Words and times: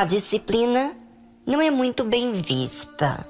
A 0.00 0.06
disciplina 0.06 0.96
não 1.44 1.60
é 1.60 1.70
muito 1.70 2.04
bem 2.04 2.32
vista. 2.32 3.26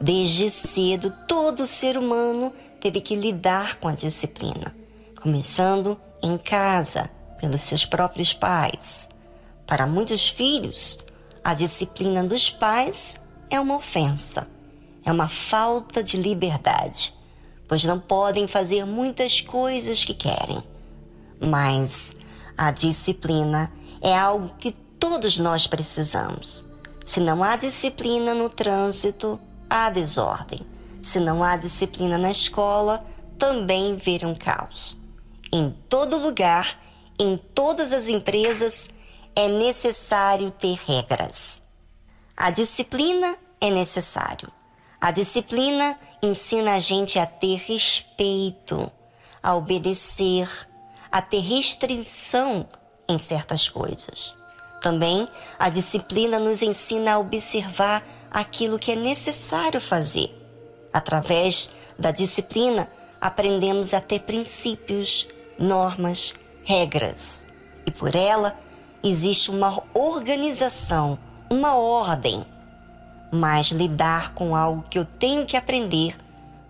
Desde 0.00 0.48
cedo, 0.48 1.12
todo 1.26 1.66
ser 1.66 1.98
humano 1.98 2.52
teve 2.80 3.00
que 3.00 3.16
lidar 3.16 3.80
com 3.80 3.88
a 3.88 3.94
disciplina, 3.94 4.72
começando 5.20 6.00
em 6.22 6.38
casa, 6.38 7.10
pelos 7.40 7.62
seus 7.62 7.84
próprios 7.84 8.32
pais. 8.32 9.08
Para 9.66 9.88
muitos 9.88 10.28
filhos, 10.28 11.00
a 11.42 11.52
disciplina 11.52 12.22
dos 12.22 12.48
pais 12.48 13.18
é 13.50 13.58
uma 13.58 13.74
ofensa, 13.74 14.48
é 15.04 15.10
uma 15.10 15.26
falta 15.26 16.00
de 16.00 16.16
liberdade, 16.16 17.12
pois 17.66 17.84
não 17.84 17.98
podem 17.98 18.46
fazer 18.46 18.84
muitas 18.84 19.40
coisas 19.40 20.04
que 20.04 20.14
querem. 20.14 20.62
Mas 21.40 22.14
a 22.56 22.70
disciplina 22.70 23.72
é 24.00 24.16
algo 24.16 24.54
que 24.60 24.83
todos 25.04 25.38
nós 25.38 25.66
precisamos. 25.66 26.64
Se 27.04 27.20
não 27.20 27.44
há 27.44 27.56
disciplina 27.56 28.32
no 28.32 28.48
trânsito, 28.48 29.38
há 29.68 29.90
desordem. 29.90 30.66
Se 31.02 31.20
não 31.20 31.44
há 31.44 31.58
disciplina 31.58 32.16
na 32.16 32.30
escola, 32.30 33.04
também 33.38 33.96
vira 33.96 34.26
um 34.26 34.34
caos. 34.34 34.96
Em 35.52 35.70
todo 35.90 36.16
lugar, 36.16 36.80
em 37.18 37.36
todas 37.36 37.92
as 37.92 38.08
empresas, 38.08 38.88
é 39.36 39.46
necessário 39.46 40.50
ter 40.50 40.80
regras. 40.86 41.60
A 42.34 42.50
disciplina 42.50 43.36
é 43.60 43.70
necessário. 43.70 44.50
A 44.98 45.10
disciplina 45.10 45.98
ensina 46.22 46.76
a 46.76 46.78
gente 46.78 47.18
a 47.18 47.26
ter 47.26 47.58
respeito, 47.66 48.90
a 49.42 49.54
obedecer, 49.54 50.48
a 51.12 51.20
ter 51.20 51.40
restrição 51.40 52.66
em 53.06 53.18
certas 53.18 53.68
coisas. 53.68 54.42
Também 54.84 55.26
a 55.58 55.70
disciplina 55.70 56.38
nos 56.38 56.60
ensina 56.60 57.14
a 57.14 57.18
observar 57.18 58.04
aquilo 58.30 58.78
que 58.78 58.92
é 58.92 58.94
necessário 58.94 59.80
fazer. 59.80 60.38
Através 60.92 61.70
da 61.98 62.10
disciplina, 62.10 62.86
aprendemos 63.18 63.94
a 63.94 64.00
ter 64.02 64.20
princípios, 64.20 65.26
normas, 65.58 66.34
regras. 66.64 67.46
E 67.86 67.90
por 67.90 68.14
ela 68.14 68.54
existe 69.02 69.50
uma 69.50 69.82
organização, 69.94 71.18
uma 71.48 71.74
ordem. 71.76 72.44
Mas 73.32 73.68
lidar 73.68 74.34
com 74.34 74.54
algo 74.54 74.84
que 74.90 74.98
eu 74.98 75.06
tenho 75.06 75.46
que 75.46 75.56
aprender 75.56 76.14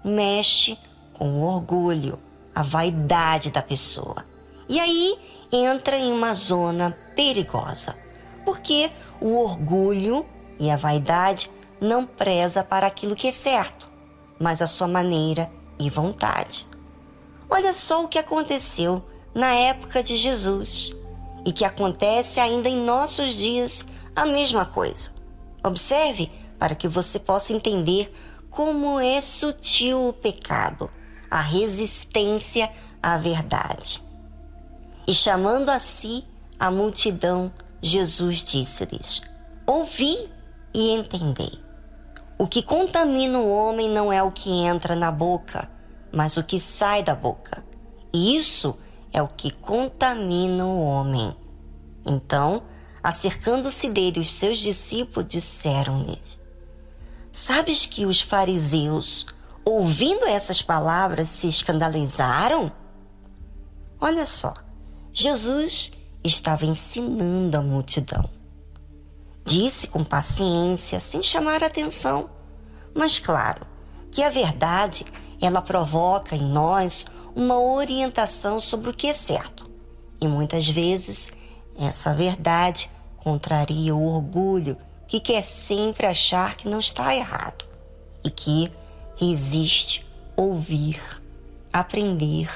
mexe 0.04 0.78
com 1.14 1.40
o 1.40 1.42
orgulho, 1.42 2.16
a 2.54 2.62
vaidade 2.62 3.50
da 3.50 3.60
pessoa. 3.60 4.24
E 4.68 4.78
aí 4.78 5.18
entra 5.50 5.98
em 5.98 6.12
uma 6.12 6.32
zona 6.32 6.96
perigosa, 7.16 8.03
porque 8.44 8.90
o 9.20 9.36
orgulho 9.36 10.26
e 10.58 10.70
a 10.70 10.76
vaidade 10.76 11.50
não 11.80 12.06
preza 12.06 12.62
para 12.62 12.86
aquilo 12.86 13.16
que 13.16 13.28
é 13.28 13.32
certo, 13.32 13.90
mas 14.38 14.62
a 14.62 14.66
sua 14.66 14.88
maneira 14.88 15.50
e 15.78 15.90
vontade. 15.90 16.66
Olha 17.48 17.72
só 17.72 18.04
o 18.04 18.08
que 18.08 18.18
aconteceu 18.18 19.04
na 19.34 19.52
época 19.54 20.02
de 20.02 20.16
Jesus 20.16 20.92
e 21.44 21.52
que 21.52 21.64
acontece 21.64 22.40
ainda 22.40 22.68
em 22.68 22.76
nossos 22.76 23.34
dias 23.34 23.86
a 24.16 24.24
mesma 24.24 24.64
coisa. 24.64 25.10
Observe 25.62 26.30
para 26.58 26.74
que 26.74 26.88
você 26.88 27.18
possa 27.18 27.52
entender 27.52 28.12
como 28.50 29.00
é 29.00 29.20
sutil 29.20 30.08
o 30.08 30.12
pecado, 30.12 30.90
a 31.30 31.40
resistência 31.40 32.70
à 33.02 33.18
verdade. 33.18 34.02
E 35.06 35.12
chamando 35.12 35.70
a 35.70 35.78
si 35.78 36.24
a 36.58 36.70
multidão, 36.70 37.52
Jesus 37.84 38.42
disse-lhes: 38.42 39.20
Ouvi 39.66 40.30
e 40.72 40.94
entendei. 40.94 41.62
O 42.38 42.46
que 42.46 42.62
contamina 42.62 43.38
o 43.38 43.50
homem 43.50 43.90
não 43.90 44.10
é 44.10 44.22
o 44.22 44.32
que 44.32 44.48
entra 44.50 44.96
na 44.96 45.10
boca, 45.10 45.70
mas 46.10 46.38
o 46.38 46.42
que 46.42 46.58
sai 46.58 47.02
da 47.02 47.14
boca. 47.14 47.62
E 48.10 48.38
isso 48.38 48.74
é 49.12 49.20
o 49.20 49.28
que 49.28 49.50
contamina 49.50 50.64
o 50.64 50.82
homem. 50.82 51.36
Então, 52.06 52.62
acercando-se 53.02 53.90
dele, 53.90 54.18
os 54.18 54.32
seus 54.32 54.60
discípulos 54.60 55.28
disseram-lhe: 55.28 56.18
Sabes 57.30 57.84
que 57.84 58.06
os 58.06 58.18
fariseus, 58.18 59.26
ouvindo 59.62 60.24
essas 60.24 60.62
palavras, 60.62 61.28
se 61.28 61.50
escandalizaram? 61.50 62.72
Olha 64.00 64.24
só, 64.24 64.54
Jesus 65.12 65.92
estava 66.24 66.64
ensinando 66.64 67.56
a 67.58 67.62
multidão. 67.62 68.24
Disse 69.44 69.86
com 69.86 70.02
paciência, 70.02 70.98
sem 70.98 71.22
chamar 71.22 71.62
atenção, 71.62 72.30
mas 72.94 73.18
claro 73.18 73.66
que 74.10 74.22
a 74.22 74.30
verdade 74.30 75.04
ela 75.40 75.60
provoca 75.60 76.34
em 76.34 76.42
nós 76.42 77.04
uma 77.36 77.60
orientação 77.60 78.58
sobre 78.58 78.88
o 78.88 78.94
que 78.94 79.06
é 79.06 79.12
certo. 79.12 79.70
E 80.20 80.26
muitas 80.26 80.66
vezes 80.66 81.32
essa 81.78 82.14
verdade 82.14 82.90
contraria 83.18 83.94
o 83.94 84.14
orgulho 84.14 84.78
que 85.06 85.20
quer 85.20 85.42
sempre 85.42 86.06
achar 86.06 86.54
que 86.54 86.68
não 86.68 86.78
está 86.78 87.14
errado 87.14 87.66
e 88.24 88.30
que 88.30 88.70
resiste 89.16 90.06
ouvir, 90.36 91.00
aprender 91.72 92.48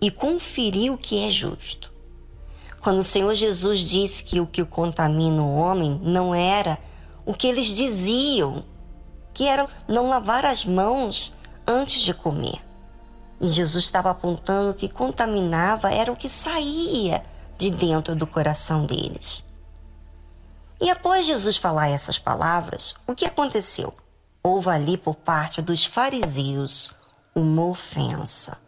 e 0.00 0.10
conferir 0.10 0.92
o 0.92 0.98
que 0.98 1.24
é 1.24 1.30
justo. 1.30 1.97
Quando 2.80 2.98
o 2.98 3.04
Senhor 3.04 3.34
Jesus 3.34 3.80
disse 3.80 4.22
que 4.22 4.40
o 4.40 4.46
que 4.46 4.64
contamina 4.64 5.42
o 5.42 5.54
homem 5.54 6.00
não 6.02 6.34
era 6.34 6.78
o 7.26 7.34
que 7.34 7.46
eles 7.46 7.66
diziam, 7.66 8.64
que 9.34 9.46
era 9.46 9.66
não 9.86 10.08
lavar 10.08 10.46
as 10.46 10.64
mãos 10.64 11.34
antes 11.66 12.02
de 12.02 12.14
comer. 12.14 12.64
E 13.40 13.48
Jesus 13.48 13.84
estava 13.84 14.10
apontando 14.10 14.74
que 14.74 14.88
contaminava 14.88 15.92
era 15.92 16.10
o 16.10 16.16
que 16.16 16.28
saía 16.28 17.24
de 17.56 17.70
dentro 17.70 18.16
do 18.16 18.26
coração 18.26 18.86
deles. 18.86 19.44
E 20.80 20.88
após 20.88 21.26
Jesus 21.26 21.56
falar 21.56 21.88
essas 21.88 22.18
palavras, 22.18 22.94
o 23.06 23.14
que 23.14 23.26
aconteceu? 23.26 23.92
Houve 24.42 24.70
ali 24.70 24.96
por 24.96 25.16
parte 25.16 25.60
dos 25.60 25.84
fariseus 25.84 26.90
uma 27.34 27.66
ofensa. 27.66 28.58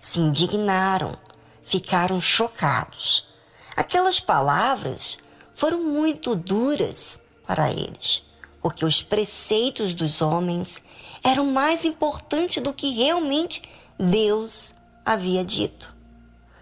Se 0.00 0.20
indignaram, 0.20 1.16
ficaram 1.62 2.20
chocados 2.20 3.29
Aquelas 3.80 4.20
palavras 4.20 5.16
foram 5.54 5.82
muito 5.82 6.36
duras 6.36 7.18
para 7.46 7.70
eles, 7.70 8.22
porque 8.60 8.84
os 8.84 9.02
preceitos 9.02 9.94
dos 9.94 10.20
homens 10.20 10.82
eram 11.24 11.46
mais 11.46 11.86
importantes 11.86 12.62
do 12.62 12.74
que 12.74 12.90
realmente 12.90 13.62
Deus 13.98 14.74
havia 15.02 15.42
dito. 15.42 15.94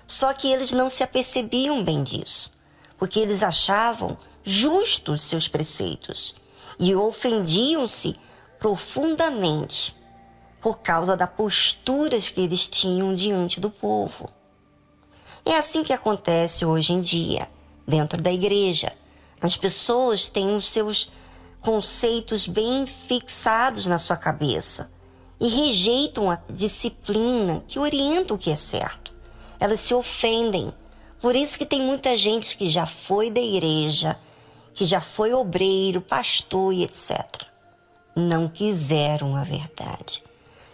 Só 0.06 0.33
que 0.33 0.47
eles 0.47 0.71
não 0.71 0.89
se 0.89 1.03
apercebiam 1.03 1.83
bem 1.83 2.05
disso, 2.05 2.53
porque 2.97 3.19
eles 3.19 3.43
achavam 3.43 4.17
justos 4.45 5.23
seus 5.23 5.49
preceitos 5.49 6.37
e 6.79 6.95
ofendiam-se 6.95 8.17
profundamente 8.61 9.93
por 10.61 10.79
causa 10.79 11.17
das 11.17 11.31
posturas 11.31 12.29
que 12.29 12.43
eles 12.43 12.69
tinham 12.69 13.12
diante 13.12 13.59
do 13.59 13.71
povo. 13.71 14.38
É 15.44 15.56
assim 15.56 15.82
que 15.82 15.93
acontece 15.93 16.65
hoje 16.65 16.93
em 16.93 17.00
dia, 17.00 17.49
dentro 17.87 18.21
da 18.21 18.32
igreja. 18.32 18.93
As 19.41 19.56
pessoas 19.56 20.28
têm 20.28 20.54
os 20.54 20.71
seus 20.71 21.10
conceitos 21.60 22.47
bem 22.47 22.87
fixados 22.87 23.87
na 23.87 23.99
sua 23.99 24.16
cabeça 24.16 24.91
e 25.41 25.49
rejeitam 25.49 26.31
a 26.31 26.38
disciplina 26.50 27.62
que 27.67 27.79
orienta 27.79 28.35
o 28.35 28.38
que 28.38 28.50
é 28.50 28.56
certo. 28.56 29.14
Elas 29.61 29.81
se 29.81 29.94
ofendem. 29.94 30.73
Por 31.20 31.35
isso 31.35 31.58
que 31.58 31.67
tem 31.67 31.81
muita 31.81 32.17
gente 32.17 32.56
que 32.56 32.69
já 32.69 32.87
foi 32.87 33.31
da 33.31 33.40
igreja, 33.40 34.19
que 34.75 34.87
já 34.87 35.00
foi 35.00 35.32
obreiro, 35.32 36.00
pastor 36.00 36.73
e 36.73 36.85
etc. 36.85 37.46
Não 38.14 38.49
quiseram 38.49 39.37
a 39.37 39.44
verdade. 39.44 40.23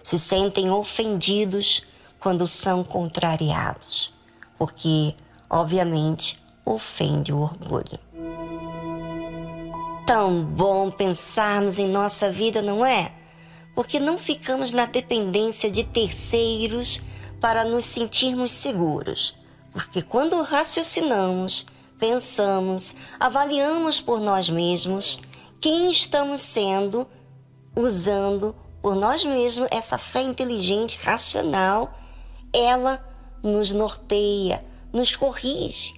Se 0.02 0.18
sentem 0.18 0.70
ofendidos 0.70 1.82
quando 2.18 2.46
são 2.48 2.82
contrariados 2.82 4.13
porque, 4.58 5.14
obviamente, 5.48 6.38
ofende 6.64 7.32
o 7.32 7.40
orgulho. 7.40 7.98
Tão 10.06 10.44
bom 10.44 10.90
pensarmos 10.90 11.78
em 11.78 11.88
nossa 11.88 12.30
vida, 12.30 12.62
não 12.62 12.84
é? 12.84 13.12
Porque 13.74 13.98
não 13.98 14.18
ficamos 14.18 14.72
na 14.72 14.86
dependência 14.86 15.70
de 15.70 15.82
terceiros 15.84 17.00
para 17.40 17.64
nos 17.64 17.84
sentirmos 17.84 18.50
seguros. 18.52 19.34
Porque 19.72 20.02
quando 20.02 20.40
raciocinamos, 20.42 21.66
pensamos, 21.98 22.94
avaliamos 23.18 24.00
por 24.00 24.20
nós 24.20 24.48
mesmos 24.48 25.18
quem 25.60 25.90
estamos 25.90 26.42
sendo, 26.42 27.06
usando 27.74 28.54
por 28.80 28.94
nós 28.94 29.24
mesmos 29.24 29.68
essa 29.70 29.96
fé 29.96 30.22
inteligente, 30.22 30.98
racional, 31.02 31.92
ela 32.52 33.02
nos 33.44 33.72
norteia, 33.72 34.64
nos 34.90 35.14
corrige. 35.14 35.92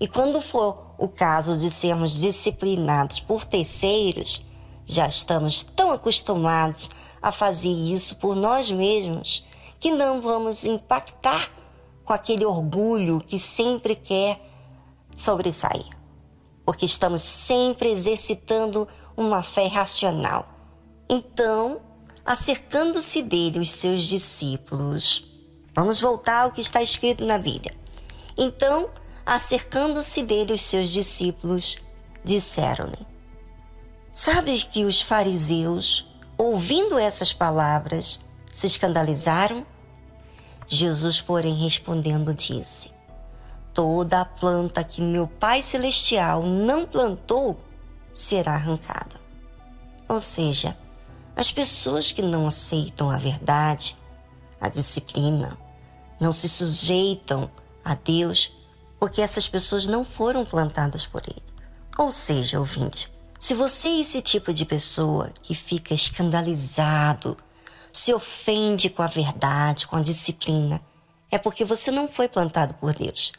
E 0.00 0.08
quando 0.08 0.40
for 0.40 0.94
o 0.98 1.06
caso 1.06 1.58
de 1.58 1.70
sermos 1.70 2.18
disciplinados 2.18 3.20
por 3.20 3.44
terceiros, 3.44 4.42
já 4.86 5.06
estamos 5.06 5.62
tão 5.62 5.92
acostumados 5.92 6.88
a 7.20 7.30
fazer 7.30 7.68
isso 7.68 8.16
por 8.16 8.34
nós 8.34 8.70
mesmos 8.70 9.44
que 9.78 9.90
não 9.90 10.20
vamos 10.20 10.64
impactar 10.64 11.52
com 12.04 12.12
aquele 12.12 12.44
orgulho 12.44 13.20
que 13.20 13.38
sempre 13.38 13.94
quer 13.94 14.40
sobressair. 15.14 15.86
Porque 16.64 16.86
estamos 16.86 17.22
sempre 17.22 17.90
exercitando 17.90 18.88
uma 19.16 19.42
fé 19.42 19.66
racional. 19.66 20.48
Então, 21.08 21.80
acercando-se 22.24 23.22
dele 23.22 23.58
os 23.58 23.70
seus 23.70 24.04
discípulos. 24.04 25.29
Vamos 25.80 25.98
voltar 25.98 26.42
ao 26.42 26.50
que 26.50 26.60
está 26.60 26.82
escrito 26.82 27.24
na 27.24 27.38
Bíblia. 27.38 27.74
Então, 28.36 28.90
acercando-se 29.24 30.22
dele 30.22 30.52
os 30.52 30.60
seus 30.60 30.90
discípulos, 30.90 31.78
disseram-lhe: 32.22 33.06
Sabes 34.12 34.62
que 34.62 34.84
os 34.84 35.00
fariseus, 35.00 36.06
ouvindo 36.36 36.98
essas 36.98 37.32
palavras, 37.32 38.20
se 38.52 38.66
escandalizaram? 38.66 39.66
Jesus, 40.68 41.18
porém, 41.22 41.54
respondendo, 41.54 42.34
disse: 42.34 42.90
Toda 43.72 44.20
a 44.20 44.26
planta 44.26 44.84
que 44.84 45.00
meu 45.00 45.26
Pai 45.26 45.62
Celestial 45.62 46.42
não 46.42 46.84
plantou 46.84 47.58
será 48.14 48.52
arrancada. 48.52 49.18
Ou 50.06 50.20
seja, 50.20 50.76
as 51.34 51.50
pessoas 51.50 52.12
que 52.12 52.20
não 52.20 52.46
aceitam 52.46 53.10
a 53.10 53.16
verdade, 53.16 53.96
a 54.60 54.68
disciplina, 54.68 55.56
não 56.20 56.32
se 56.32 56.48
sujeitam 56.48 57.50
a 57.84 57.94
Deus, 57.94 58.52
porque 58.98 59.22
essas 59.22 59.48
pessoas 59.48 59.86
não 59.86 60.04
foram 60.04 60.44
plantadas 60.44 61.06
por 61.06 61.22
Ele. 61.26 61.42
Ou 61.98 62.12
seja, 62.12 62.60
ouvinte, 62.60 63.10
se 63.38 63.54
você 63.54 63.88
é 63.88 64.00
esse 64.00 64.20
tipo 64.20 64.52
de 64.52 64.66
pessoa 64.66 65.32
que 65.42 65.54
fica 65.54 65.94
escandalizado, 65.94 67.36
se 67.92 68.12
ofende 68.12 68.90
com 68.90 69.02
a 69.02 69.06
verdade, 69.06 69.86
com 69.86 69.96
a 69.96 70.02
disciplina, 70.02 70.80
é 71.30 71.38
porque 71.38 71.64
você 71.64 71.90
não 71.90 72.06
foi 72.06 72.28
plantado 72.28 72.74
por 72.74 72.94
Deus. 72.94 73.32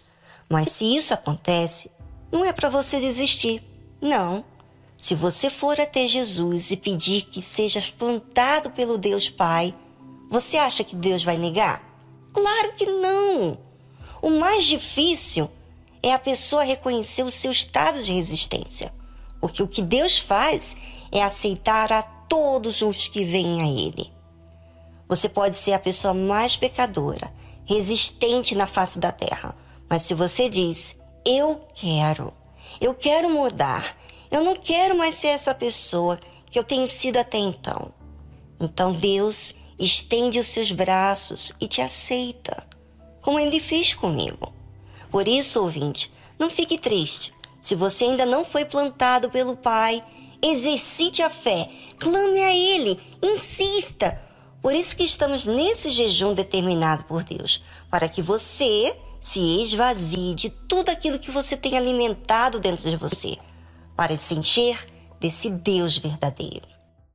Mas 0.49 0.69
se 0.69 0.95
isso 0.95 1.13
acontece, 1.13 1.91
não 2.31 2.43
é 2.43 2.51
para 2.51 2.69
você 2.69 2.99
desistir. 2.99 3.61
Não. 4.01 4.43
Se 4.97 5.15
você 5.15 5.49
for 5.49 5.79
até 5.79 6.07
Jesus 6.07 6.71
e 6.71 6.77
pedir 6.77 7.23
que 7.23 7.41
seja 7.41 7.83
plantado 7.97 8.71
pelo 8.71 8.97
Deus 8.97 9.29
Pai, 9.29 9.73
você 10.29 10.57
acha 10.57 10.83
que 10.83 10.95
Deus 10.95 11.23
vai 11.23 11.37
negar? 11.37 11.90
Claro 12.33 12.73
que 12.73 12.85
não! 12.85 13.57
O 14.21 14.29
mais 14.29 14.65
difícil 14.65 15.49
é 16.03 16.13
a 16.13 16.19
pessoa 16.19 16.63
reconhecer 16.63 17.23
o 17.23 17.31
seu 17.31 17.51
estado 17.51 18.01
de 18.01 18.11
resistência. 18.11 18.93
Porque 19.39 19.63
o 19.63 19.67
que 19.67 19.81
Deus 19.81 20.19
faz 20.19 20.75
é 21.11 21.23
aceitar 21.23 21.91
a 21.91 22.03
todos 22.03 22.81
os 22.81 23.07
que 23.07 23.25
vêm 23.25 23.61
a 23.61 23.67
Ele. 23.67 24.11
Você 25.07 25.27
pode 25.27 25.57
ser 25.57 25.73
a 25.73 25.79
pessoa 25.79 26.13
mais 26.13 26.55
pecadora, 26.55 27.33
resistente 27.65 28.55
na 28.55 28.65
face 28.65 28.97
da 28.97 29.11
terra, 29.11 29.55
mas 29.89 30.03
se 30.03 30.13
você 30.13 30.47
diz, 30.47 31.01
eu 31.25 31.59
quero, 31.73 32.31
eu 32.79 32.93
quero 32.93 33.29
mudar, 33.29 33.97
eu 34.29 34.41
não 34.43 34.55
quero 34.55 34.95
mais 34.95 35.15
ser 35.15 35.27
essa 35.27 35.53
pessoa 35.53 36.17
que 36.49 36.57
eu 36.57 36.63
tenho 36.63 36.87
sido 36.87 37.17
até 37.17 37.37
então. 37.37 37.93
Então 38.59 38.93
Deus 38.93 39.53
estende 39.77 40.39
os 40.39 40.47
seus 40.47 40.71
braços 40.71 41.51
e 41.59 41.67
te 41.67 41.81
aceita, 41.81 42.67
como 43.21 43.39
Ele 43.39 43.59
fez 43.59 43.93
comigo. 43.93 44.53
Por 45.09 45.27
isso, 45.27 45.61
ouvinte, 45.61 46.11
não 46.39 46.49
fique 46.49 46.77
triste. 46.77 47.33
Se 47.61 47.75
você 47.75 48.05
ainda 48.05 48.25
não 48.25 48.43
foi 48.43 48.65
plantado 48.65 49.29
pelo 49.29 49.55
Pai, 49.55 50.01
exercite 50.41 51.21
a 51.21 51.29
fé, 51.29 51.69
clame 51.99 52.41
a 52.41 52.55
Ele, 52.55 52.99
insista. 53.21 54.19
Por 54.61 54.73
isso 54.73 54.95
que 54.95 55.03
estamos 55.03 55.45
nesse 55.45 55.89
jejum 55.89 56.33
determinado 56.33 57.03
por 57.03 57.23
Deus, 57.23 57.61
para 57.89 58.07
que 58.07 58.21
você 58.21 58.95
se 59.19 59.61
esvazie 59.61 60.33
de 60.33 60.49
tudo 60.49 60.89
aquilo 60.89 61.19
que 61.19 61.29
você 61.29 61.55
tem 61.55 61.77
alimentado 61.77 62.59
dentro 62.59 62.89
de 62.89 62.95
você 62.95 63.37
para 63.95 64.17
sentir 64.17 64.83
desse 65.19 65.49
Deus 65.49 65.97
verdadeiro. 65.97 66.80